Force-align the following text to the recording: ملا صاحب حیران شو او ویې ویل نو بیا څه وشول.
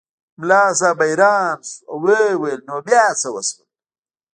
ملا 0.39 0.63
صاحب 0.79 0.99
حیران 1.09 1.57
شو 1.69 1.75
او 1.89 1.95
ویې 2.03 2.31
ویل 2.41 2.61
نو 2.67 2.75
بیا 2.87 3.03
څه 3.21 3.27
وشول. 3.33 3.67